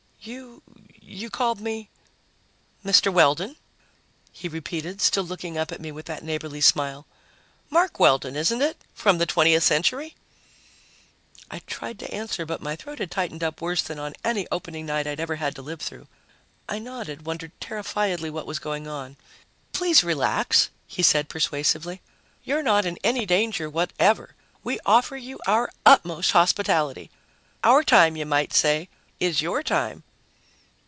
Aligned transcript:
"You 0.23 0.61
you 1.01 1.31
called 1.31 1.59
me" 1.61 1.89
"Mr. 2.85 3.11
Weldon," 3.11 3.55
he 4.31 4.47
repeated, 4.47 5.01
still 5.01 5.23
looking 5.23 5.57
up 5.57 5.71
at 5.71 5.81
me 5.81 5.91
with 5.91 6.05
that 6.05 6.23
neighborly 6.23 6.61
smile. 6.61 7.07
"Mark 7.71 7.99
Weldon, 7.99 8.35
isn't 8.35 8.61
it? 8.61 8.77
From 8.93 9.17
the 9.17 9.25
20th 9.25 9.63
Century?" 9.63 10.15
I 11.49 11.57
tried 11.65 11.97
to 11.97 12.13
answer, 12.13 12.45
but 12.45 12.61
my 12.61 12.75
throat 12.75 12.99
had 12.99 13.09
tightened 13.09 13.43
up 13.43 13.61
worse 13.61 13.81
than 13.81 13.97
on 13.97 14.13
any 14.23 14.45
opening 14.51 14.85
night 14.85 15.07
I'd 15.07 15.19
ever 15.19 15.37
had 15.37 15.55
to 15.55 15.63
live 15.63 15.81
through. 15.81 16.07
I 16.69 16.77
nodded, 16.77 17.25
wondering 17.25 17.53
terrifiedly 17.59 18.29
what 18.29 18.45
was 18.45 18.59
going 18.59 18.87
on. 18.87 19.17
"Please 19.73 20.03
relax," 20.03 20.69
he 20.85 21.01
said 21.01 21.29
persuasively. 21.29 21.99
"You're 22.43 22.61
not 22.61 22.85
in 22.85 22.99
any 23.03 23.25
danger 23.25 23.71
whatever. 23.71 24.35
We 24.63 24.77
offer 24.85 25.17
you 25.17 25.39
our 25.47 25.71
utmost 25.83 26.29
hospitality. 26.29 27.09
Our 27.63 27.83
time, 27.83 28.15
you 28.15 28.27
might 28.27 28.53
say, 28.53 28.87
is 29.19 29.41
your 29.41 29.63
time." 29.63 30.03